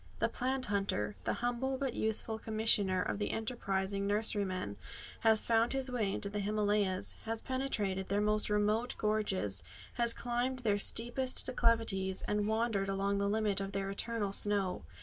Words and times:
The 0.17 0.29
plant 0.29 0.65
hunter 0.65 1.15
the 1.25 1.33
humble 1.45 1.77
but 1.77 1.93
useful 1.93 2.39
commissioner 2.39 3.03
of 3.03 3.19
the 3.19 3.29
enterprising 3.29 4.07
nurseryman 4.07 4.77
has 5.19 5.45
found 5.45 5.73
his 5.73 5.91
way 5.91 6.11
into 6.11 6.27
the 6.27 6.39
Himalayas; 6.39 7.13
has 7.25 7.43
penetrated 7.43 8.09
their 8.09 8.19
most 8.19 8.49
remote 8.49 8.95
gorges; 8.97 9.63
has 9.93 10.15
climbed 10.15 10.57
their 10.63 10.79
steepest 10.79 11.45
declivities; 11.45 12.23
and 12.23 12.47
wandered 12.47 12.89
along 12.89 13.19
the 13.19 13.29
limit 13.29 13.61
of 13.61 13.73
their 13.73 13.91
eternal 13.91 14.33
snow. 14.33 14.81